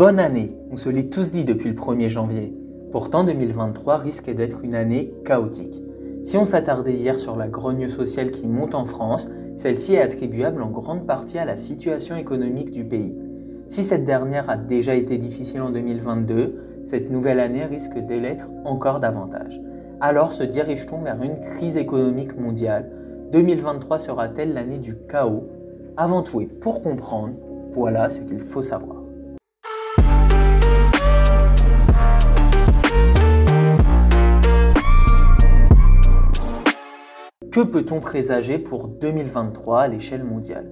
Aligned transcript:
Bonne 0.00 0.18
année, 0.18 0.48
on 0.70 0.78
se 0.78 0.88
l'est 0.88 1.12
tous 1.12 1.30
dit 1.30 1.44
depuis 1.44 1.68
le 1.68 1.74
1er 1.74 2.08
janvier. 2.08 2.54
Pourtant 2.90 3.22
2023 3.22 3.98
risque 3.98 4.30
d'être 4.30 4.64
une 4.64 4.74
année 4.74 5.12
chaotique. 5.26 5.82
Si 6.24 6.38
on 6.38 6.46
s'attardait 6.46 6.94
hier 6.94 7.18
sur 7.18 7.36
la 7.36 7.48
grogne 7.48 7.86
sociale 7.86 8.30
qui 8.30 8.48
monte 8.48 8.74
en 8.74 8.86
France, 8.86 9.28
celle-ci 9.56 9.96
est 9.96 10.00
attribuable 10.00 10.62
en 10.62 10.70
grande 10.70 11.06
partie 11.06 11.36
à 11.36 11.44
la 11.44 11.58
situation 11.58 12.16
économique 12.16 12.70
du 12.70 12.82
pays. 12.82 13.14
Si 13.66 13.84
cette 13.84 14.06
dernière 14.06 14.48
a 14.48 14.56
déjà 14.56 14.94
été 14.94 15.18
difficile 15.18 15.60
en 15.60 15.68
2022, 15.68 16.80
cette 16.82 17.10
nouvelle 17.10 17.38
année 17.38 17.66
risque 17.66 17.98
de 17.98 18.14
l'être 18.14 18.48
encore 18.64 19.00
davantage. 19.00 19.60
Alors 20.00 20.32
se 20.32 20.44
dirige-t-on 20.44 21.02
vers 21.02 21.22
une 21.22 21.40
crise 21.40 21.76
économique 21.76 22.40
mondiale? 22.40 22.90
2023 23.32 23.98
sera-t-elle 23.98 24.54
l'année 24.54 24.78
du 24.78 24.96
chaos? 24.96 25.44
Avant 25.98 26.22
tout 26.22 26.40
et 26.40 26.46
pour 26.46 26.80
comprendre, 26.80 27.34
voilà 27.74 28.08
ce 28.08 28.20
qu'il 28.20 28.40
faut 28.40 28.62
savoir. 28.62 28.99
Que 37.60 37.66
peut-on 37.66 38.00
présager 38.00 38.56
pour 38.56 38.88
2023 38.88 39.82
à 39.82 39.88
l'échelle 39.88 40.24
mondiale? 40.24 40.70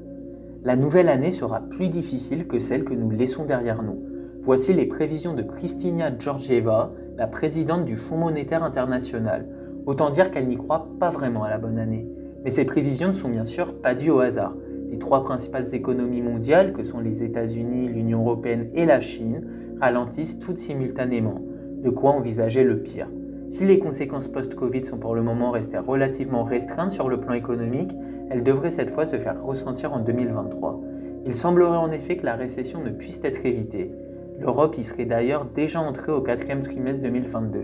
La 0.65 0.75
nouvelle 0.75 1.11
année 1.11 1.31
sera 1.31 1.61
plus 1.61 1.91
difficile 1.91 2.47
que 2.47 2.61
celle 2.61 2.85
que 2.85 2.95
nous 2.95 3.11
laissons 3.11 3.45
derrière 3.45 3.83
nous. 3.83 3.99
Voici 4.41 4.73
les 4.73 4.87
prévisions 4.87 5.35
de 5.35 5.43
Kristina 5.43 6.11
Georgieva, 6.19 6.95
la 7.19 7.27
présidente 7.27 7.85
du 7.85 7.95
Fonds 7.95 8.17
monétaire 8.17 8.65
international. 8.65 9.47
Autant 9.85 10.09
dire 10.09 10.31
qu'elle 10.31 10.49
n'y 10.49 10.57
croit 10.57 10.89
pas 10.99 11.11
vraiment 11.11 11.45
à 11.45 11.51
la 11.51 11.59
bonne 11.59 11.79
année. 11.79 12.09
Mais 12.43 12.51
ces 12.51 12.65
prévisions 12.65 13.09
ne 13.09 13.13
sont 13.13 13.29
bien 13.29 13.45
sûr 13.45 13.75
pas 13.83 13.95
dues 13.95 14.11
au 14.11 14.21
hasard. 14.21 14.55
Les 14.89 14.99
trois 14.99 15.23
principales 15.25 15.75
économies 15.75 16.23
mondiales, 16.23 16.73
que 16.73 16.85
sont 16.85 17.01
les 17.01 17.23
États-Unis, 17.23 17.89
l'Union 17.89 18.21
européenne 18.21 18.71
et 18.73 18.87
la 18.87 19.01
Chine, 19.01 19.47
ralentissent 19.79 20.39
toutes 20.39 20.57
simultanément. 20.57 21.43
De 21.83 21.91
quoi 21.91 22.13
envisager 22.13 22.65
le 22.65 22.81
pire? 22.81 23.11
Si 23.51 23.65
les 23.65 23.79
conséquences 23.79 24.29
post-Covid 24.29 24.85
sont 24.85 24.99
pour 24.99 25.15
le 25.15 25.23
moment 25.23 25.51
restées 25.51 25.79
relativement 25.79 26.45
restreintes 26.45 26.93
sur 26.93 27.09
le 27.09 27.19
plan 27.19 27.33
économique, 27.33 27.93
elles 28.31 28.43
devraient 28.43 28.71
cette 28.71 28.91
fois 28.91 29.07
se 29.07 29.17
faire 29.17 29.43
ressentir 29.43 29.95
en 29.95 30.01
2023. 30.01 30.81
Il 31.25 31.35
semblerait 31.35 31.79
en 31.79 31.91
effet 31.91 32.19
que 32.19 32.27
la 32.27 32.35
récession 32.35 32.83
ne 32.83 32.91
puisse 32.91 33.21
être 33.25 33.47
évitée. 33.47 33.91
L'Europe 34.39 34.77
y 34.77 34.85
serait 34.85 35.07
d'ailleurs 35.07 35.47
déjà 35.47 35.81
entrée 35.81 36.13
au 36.13 36.21
quatrième 36.21 36.63
trimestre 36.63 37.03
2022. 37.03 37.59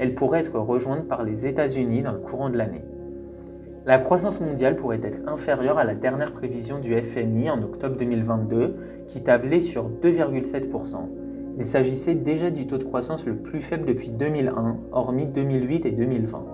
Elle 0.00 0.14
pourrait 0.14 0.40
être 0.40 0.58
rejointe 0.58 1.06
par 1.06 1.22
les 1.22 1.46
États-Unis 1.46 2.02
dans 2.02 2.12
le 2.12 2.18
courant 2.18 2.50
de 2.50 2.56
l'année. 2.56 2.84
La 3.86 3.98
croissance 3.98 4.40
mondiale 4.40 4.76
pourrait 4.76 5.00
être 5.02 5.26
inférieure 5.26 5.78
à 5.78 5.84
la 5.84 5.94
dernière 5.94 6.32
prévision 6.32 6.78
du 6.78 7.00
FMI 7.00 7.48
en 7.48 7.62
octobre 7.62 7.96
2022, 7.96 8.76
qui 9.06 9.22
tablait 9.22 9.60
sur 9.60 9.88
2,7%. 9.88 10.96
Il 11.58 11.66
s'agissait 11.66 12.14
déjà 12.14 12.50
du 12.50 12.68
taux 12.68 12.78
de 12.78 12.84
croissance 12.84 13.26
le 13.26 13.34
plus 13.34 13.60
faible 13.60 13.84
depuis 13.84 14.10
2001, 14.10 14.76
hormis 14.92 15.26
2008 15.26 15.86
et 15.86 15.90
2020. 15.90 16.44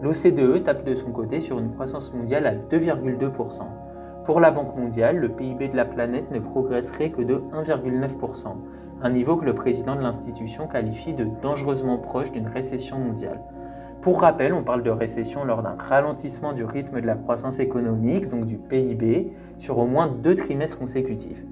L'OCDE 0.00 0.62
tape 0.62 0.84
de 0.84 0.94
son 0.94 1.10
côté 1.10 1.40
sur 1.40 1.58
une 1.58 1.72
croissance 1.72 2.14
mondiale 2.14 2.46
à 2.46 2.54
2,2%. 2.54 3.62
Pour 4.24 4.38
la 4.38 4.52
Banque 4.52 4.76
mondiale, 4.76 5.16
le 5.16 5.30
PIB 5.30 5.66
de 5.70 5.76
la 5.76 5.84
planète 5.84 6.30
ne 6.30 6.38
progresserait 6.38 7.10
que 7.10 7.22
de 7.22 7.42
1,9%, 7.52 8.46
un 9.02 9.10
niveau 9.10 9.36
que 9.36 9.44
le 9.44 9.54
président 9.54 9.96
de 9.96 10.02
l'institution 10.02 10.68
qualifie 10.68 11.14
de 11.14 11.26
dangereusement 11.42 11.98
proche 11.98 12.30
d'une 12.30 12.46
récession 12.46 13.00
mondiale. 13.00 13.40
Pour 14.02 14.20
rappel, 14.20 14.54
on 14.54 14.62
parle 14.62 14.84
de 14.84 14.90
récession 14.90 15.44
lors 15.44 15.64
d'un 15.64 15.74
ralentissement 15.76 16.52
du 16.52 16.64
rythme 16.64 17.00
de 17.00 17.06
la 17.06 17.16
croissance 17.16 17.58
économique, 17.58 18.28
donc 18.28 18.46
du 18.46 18.58
PIB, 18.58 19.32
sur 19.58 19.78
au 19.78 19.86
moins 19.86 20.06
deux 20.06 20.36
trimestres 20.36 20.78
consécutifs. 20.78 21.42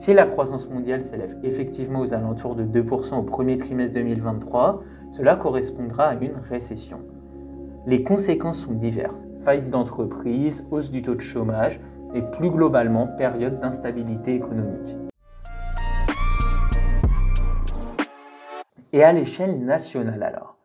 Si 0.00 0.14
la 0.14 0.24
croissance 0.24 0.66
mondiale 0.70 1.04
s'élève 1.04 1.36
effectivement 1.42 2.00
aux 2.00 2.14
alentours 2.14 2.54
de 2.54 2.64
2% 2.64 3.18
au 3.18 3.22
premier 3.22 3.58
trimestre 3.58 3.92
2023, 3.92 4.82
cela 5.10 5.36
correspondra 5.36 6.04
à 6.04 6.14
une 6.14 6.38
récession. 6.48 7.00
Les 7.86 8.02
conséquences 8.02 8.60
sont 8.60 8.72
diverses. 8.72 9.26
Faillite 9.44 9.68
d'entreprises, 9.68 10.66
hausse 10.70 10.90
du 10.90 11.02
taux 11.02 11.16
de 11.16 11.20
chômage 11.20 11.82
et 12.14 12.22
plus 12.22 12.48
globalement 12.48 13.08
période 13.08 13.60
d'instabilité 13.60 14.34
économique. 14.34 14.96
Et 18.94 19.04
à 19.04 19.12
l'échelle 19.12 19.62
nationale 19.62 20.22
alors? 20.22 20.56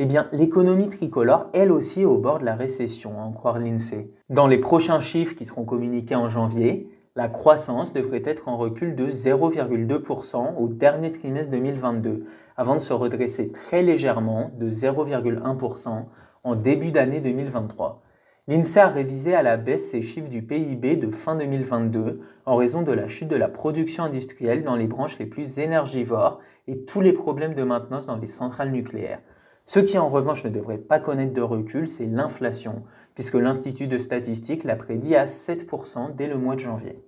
Eh 0.00 0.04
bien, 0.04 0.28
l'économie 0.32 0.90
tricolore, 0.90 1.46
elle 1.54 1.72
aussi, 1.72 2.02
est 2.02 2.04
au 2.04 2.18
bord 2.18 2.40
de 2.40 2.44
la 2.44 2.56
récession, 2.56 3.12
à 3.18 3.22
en 3.22 3.32
croire 3.32 3.58
l'INSEE. 3.58 4.10
Dans 4.28 4.48
les 4.48 4.58
prochains 4.58 5.00
chiffres 5.00 5.34
qui 5.34 5.46
seront 5.46 5.64
communiqués 5.64 6.14
en 6.14 6.28
janvier, 6.28 6.90
la 7.14 7.28
croissance 7.28 7.92
devrait 7.92 8.22
être 8.24 8.48
en 8.48 8.56
recul 8.56 8.94
de 8.94 9.06
0,2% 9.06 10.54
au 10.56 10.68
dernier 10.68 11.10
trimestre 11.10 11.50
2022, 11.50 12.24
avant 12.56 12.74
de 12.74 12.80
se 12.80 12.92
redresser 12.92 13.52
très 13.52 13.82
légèrement 13.82 14.50
de 14.58 14.68
0,1% 14.68 16.04
en 16.44 16.54
début 16.54 16.90
d'année 16.90 17.20
2023. 17.20 18.02
L'INSEE 18.48 18.80
a 18.80 18.88
révisé 18.88 19.34
à 19.34 19.42
la 19.42 19.56
baisse 19.56 19.90
ses 19.90 20.02
chiffres 20.02 20.28
du 20.28 20.42
PIB 20.42 20.96
de 20.96 21.10
fin 21.10 21.36
2022 21.36 22.20
en 22.44 22.56
raison 22.56 22.82
de 22.82 22.92
la 22.92 23.06
chute 23.06 23.28
de 23.28 23.36
la 23.36 23.48
production 23.48 24.04
industrielle 24.04 24.64
dans 24.64 24.74
les 24.74 24.88
branches 24.88 25.18
les 25.18 25.26
plus 25.26 25.58
énergivores 25.58 26.40
et 26.66 26.84
tous 26.84 27.00
les 27.00 27.12
problèmes 27.12 27.54
de 27.54 27.62
maintenance 27.62 28.06
dans 28.06 28.16
les 28.16 28.26
centrales 28.26 28.72
nucléaires. 28.72 29.20
Ce 29.64 29.80
qui 29.80 29.96
en 29.98 30.08
revanche 30.08 30.44
ne 30.44 30.50
devrait 30.50 30.78
pas 30.78 30.98
connaître 30.98 31.32
de 31.32 31.40
recul, 31.40 31.88
c'est 31.88 32.06
l'inflation, 32.06 32.82
puisque 33.14 33.34
l'Institut 33.34 33.86
de 33.86 33.98
statistique 33.98 34.64
l'a 34.64 34.76
prédit 34.76 35.14
à 35.14 35.24
7% 35.24 36.16
dès 36.16 36.26
le 36.26 36.36
mois 36.36 36.54
de 36.54 36.60
janvier. 36.60 37.02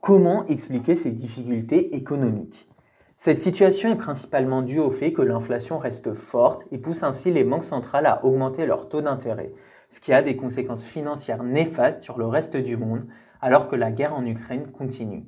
Comment 0.00 0.44
expliquer 0.46 0.94
ces 0.94 1.12
difficultés 1.12 1.94
économiques? 1.94 2.68
Cette 3.16 3.40
situation 3.40 3.92
est 3.92 3.96
principalement 3.96 4.62
due 4.62 4.80
au 4.80 4.90
fait 4.90 5.12
que 5.12 5.22
l'inflation 5.22 5.78
reste 5.78 6.12
forte 6.14 6.64
et 6.72 6.78
pousse 6.78 7.04
ainsi 7.04 7.30
les 7.30 7.44
banques 7.44 7.62
centrales 7.62 8.06
à 8.06 8.24
augmenter 8.24 8.66
leur 8.66 8.88
taux 8.88 9.00
d'intérêt, 9.00 9.52
ce 9.90 10.00
qui 10.00 10.12
a 10.12 10.22
des 10.22 10.34
conséquences 10.34 10.84
financières 10.84 11.44
néfastes 11.44 12.02
sur 12.02 12.18
le 12.18 12.26
reste 12.26 12.56
du 12.56 12.76
monde 12.76 13.06
alors 13.40 13.68
que 13.68 13.76
la 13.76 13.92
guerre 13.92 14.14
en 14.14 14.26
Ukraine 14.26 14.72
continue. 14.72 15.24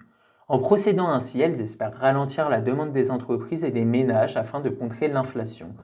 En 0.47 0.59
procédant 0.59 1.09
ainsi, 1.09 1.41
elles 1.41 1.63
espèrent 1.63 1.97
ralentir 1.99 2.51
la 2.51 2.61
demande 2.61 2.93
des 2.93 3.11
entreprises 3.11 3.65
et 3.65 3.71
des 3.71 3.87
ménages 3.87 4.37
afin 4.37 4.61
de 4.61 4.69
contrer 4.69 5.09
l'inflation. 5.09 5.75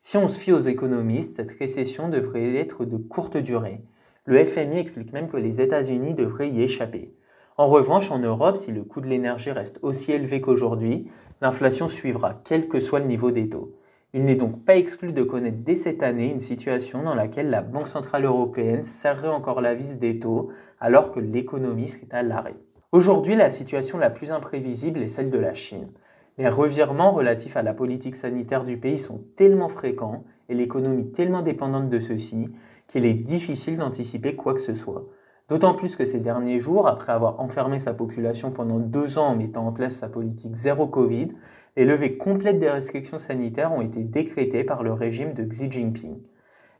Si 0.00 0.16
on 0.16 0.26
se 0.26 0.40
fie 0.40 0.52
aux 0.52 0.60
économistes, 0.60 1.36
cette 1.36 1.56
récession 1.58 2.08
devrait 2.08 2.56
être 2.56 2.84
de 2.84 2.96
courte 2.96 3.36
durée. 3.36 3.80
Le 4.24 4.44
FMI 4.44 4.78
explique 4.78 5.12
même 5.12 5.28
que 5.28 5.36
les 5.36 5.60
États-Unis 5.60 6.14
devraient 6.14 6.50
y 6.50 6.62
échapper. 6.62 7.14
En 7.56 7.68
revanche, 7.68 8.10
en 8.10 8.18
Europe, 8.18 8.56
si 8.56 8.72
le 8.72 8.82
coût 8.82 9.00
de 9.00 9.06
l'énergie 9.06 9.52
reste 9.52 9.78
aussi 9.82 10.12
élevé 10.12 10.40
qu'aujourd'hui, 10.40 11.10
l'inflation 11.40 11.86
suivra, 11.86 12.40
quel 12.44 12.68
que 12.68 12.80
soit 12.80 13.00
le 13.00 13.06
niveau 13.06 13.30
des 13.30 13.48
taux. 13.48 13.74
Il 14.14 14.24
n'est 14.24 14.36
donc 14.36 14.64
pas 14.64 14.76
exclu 14.76 15.12
de 15.12 15.22
connaître 15.22 15.58
dès 15.60 15.76
cette 15.76 16.02
année 16.02 16.30
une 16.30 16.40
situation 16.40 17.02
dans 17.02 17.14
laquelle 17.14 17.50
la 17.50 17.62
Banque 17.62 17.88
Centrale 17.88 18.24
Européenne 18.24 18.82
serrerait 18.82 19.28
encore 19.28 19.60
la 19.60 19.74
vis 19.74 19.98
des 19.98 20.18
taux 20.18 20.50
alors 20.80 21.12
que 21.12 21.20
l'économie 21.20 21.88
serait 21.88 22.08
à 22.10 22.22
l'arrêt. 22.22 22.56
Aujourd'hui, 22.90 23.36
la 23.36 23.50
situation 23.50 23.98
la 23.98 24.08
plus 24.08 24.32
imprévisible 24.32 25.02
est 25.02 25.08
celle 25.08 25.30
de 25.30 25.36
la 25.36 25.52
Chine. 25.52 25.90
Les 26.38 26.48
revirements 26.48 27.12
relatifs 27.12 27.58
à 27.58 27.62
la 27.62 27.74
politique 27.74 28.16
sanitaire 28.16 28.64
du 28.64 28.78
pays 28.78 28.98
sont 28.98 29.22
tellement 29.36 29.68
fréquents 29.68 30.24
et 30.48 30.54
l'économie 30.54 31.12
tellement 31.12 31.42
dépendante 31.42 31.90
de 31.90 31.98
ceux-ci 31.98 32.48
qu'il 32.86 33.04
est 33.04 33.12
difficile 33.12 33.76
d'anticiper 33.76 34.36
quoi 34.36 34.54
que 34.54 34.60
ce 34.62 34.72
soit. 34.72 35.04
D'autant 35.50 35.74
plus 35.74 35.96
que 35.96 36.06
ces 36.06 36.20
derniers 36.20 36.60
jours, 36.60 36.88
après 36.88 37.12
avoir 37.12 37.40
enfermé 37.40 37.78
sa 37.78 37.92
population 37.92 38.50
pendant 38.50 38.78
deux 38.78 39.18
ans 39.18 39.28
en 39.28 39.36
mettant 39.36 39.66
en 39.66 39.72
place 39.72 39.96
sa 39.96 40.08
politique 40.08 40.54
zéro 40.54 40.86
Covid, 40.86 41.28
les 41.76 41.84
levées 41.84 42.16
complètes 42.16 42.58
des 42.58 42.70
restrictions 42.70 43.18
sanitaires 43.18 43.74
ont 43.74 43.82
été 43.82 44.02
décrétées 44.02 44.64
par 44.64 44.82
le 44.82 44.94
régime 44.94 45.34
de 45.34 45.44
Xi 45.44 45.70
Jinping. 45.70 46.22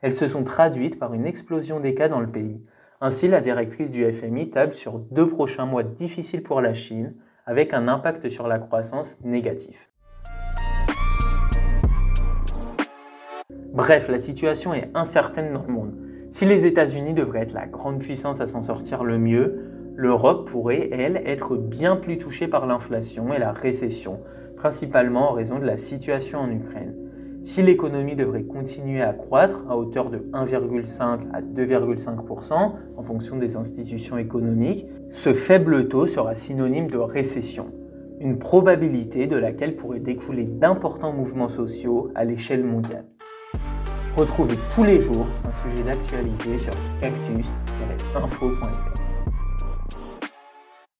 Elles 0.00 0.14
se 0.14 0.26
sont 0.26 0.44
traduites 0.44 0.98
par 0.98 1.12
une 1.12 1.26
explosion 1.26 1.80
des 1.80 1.94
cas 1.94 2.08
dans 2.08 2.20
le 2.20 2.31
pays. 2.31 2.62
Ainsi, 3.00 3.29
la 3.29 3.41
directrice 3.41 3.93
du 3.93 4.05
FMI 4.11 4.50
table 4.50 4.75
sur 4.75 4.99
deux 4.99 5.29
prochains 5.29 5.67
mois 5.67 5.85
difficiles 5.85 6.43
pour 6.43 6.61
la 6.61 6.75
Chine, 6.75 7.15
avec 7.47 7.73
un 7.73 7.87
impact 7.87 8.29
sur 8.29 8.49
la 8.49 8.59
croissance 8.59 9.17
négatif. 9.23 9.89
Bref, 13.73 14.09
la 14.09 14.19
situation 14.19 14.75
est 14.75 14.91
incertaine 14.95 15.53
dans 15.53 15.62
le 15.62 15.73
monde. 15.73 15.95
Si 16.33 16.45
les 16.45 16.67
États-Unis 16.67 17.15
devraient 17.15 17.43
être 17.43 17.55
la 17.55 17.67
grande 17.67 18.00
puissance 18.00 18.41
à 18.41 18.49
s'en 18.49 18.65
sortir 18.65 19.05
le 19.05 19.17
mieux, 19.17 19.61
l'Europe 19.95 20.50
pourrait, 20.50 20.89
elle, 20.91 21.23
être 21.25 21.56
bien 21.56 21.95
plus 21.95 22.19
touchée 22.19 22.49
par 22.49 22.67
l'inflation 22.67 23.33
et 23.33 23.39
la 23.39 23.53
récession, 23.53 24.19
principalement 24.56 25.31
en 25.31 25.35
raison 25.35 25.61
de 25.61 25.67
la 25.67 25.77
situation 25.77 26.41
en 26.41 26.50
Ukraine. 26.50 27.07
Si 27.44 27.62
l'économie 27.62 28.17
devrait 28.17 28.43
continuer 28.43 29.00
à 29.00 29.12
croître 29.12 29.64
à 29.69 29.76
hauteur 29.76 30.11
de 30.11 30.19
1,5 30.32 31.31
à 31.32 31.40
2,5% 31.40 32.73
en 32.96 33.02
fonction 33.02 33.37
des 33.37 33.56
institutions 33.56 34.19
économiques, 34.19 34.87
ce 35.11 35.32
faible 35.32 35.88
taux 35.88 36.06
sera 36.06 36.35
synonyme 36.35 36.90
de 36.90 36.99
récession, 36.99 37.67
une 38.20 38.38
probabilité 38.38 39.26
de 39.26 39.37
laquelle 39.37 39.76
pourrait 39.76 40.00
découler 40.00 40.44
d'importants 40.44 41.12
mouvements 41.12 41.49
sociaux 41.49 42.11
à 42.14 42.25
l'échelle 42.25 42.64
mondiale. 42.64 43.05
Retrouvez 44.17 44.56
tous 44.75 44.82
les 44.82 44.99
jours 44.99 45.26
un 45.46 45.52
sujet 45.52 45.85
d'actualité 45.85 46.58
sur 46.58 46.73
cactus-info.fr. 47.00 48.98